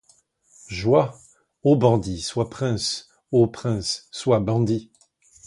Joie! 0.67 1.13
ô 1.61 1.75
bandit, 1.75 2.21
sois 2.21 2.49
prince! 2.49 3.07
ô 3.31 3.45
prince, 3.45 4.07
sois 4.09 4.39
bandit. 4.39 4.91